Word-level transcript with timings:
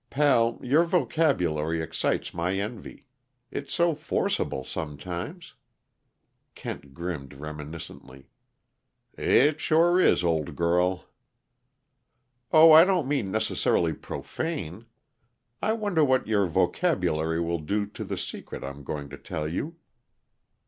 Pal, 0.09 0.59
your 0.63 0.83
vocabulary 0.83 1.79
excites 1.79 2.33
my 2.33 2.55
envy. 2.57 3.05
It's 3.51 3.71
so 3.71 3.93
forcible 3.93 4.63
sometimes." 4.63 5.53
Kent 6.55 6.95
grinned 6.95 7.35
reminiscently. 7.35 8.27
"It 9.15 9.59
sure 9.59 10.01
is, 10.03 10.23
old 10.23 10.55
girl." 10.55 11.05
"Oh, 12.51 12.71
I 12.71 12.83
don't 12.83 13.07
mean 13.07 13.29
necessarily 13.29 13.93
profane. 13.93 14.87
I 15.61 15.73
wonder 15.73 16.03
what 16.03 16.25
your 16.25 16.47
vocabulary 16.47 17.39
will 17.39 17.59
do 17.59 17.85
to 17.85 18.03
the 18.03 18.17
secret 18.17 18.63
I'm 18.63 18.83
going 18.83 19.07
to 19.09 19.19
tell 19.19 19.47
you." 19.47 19.75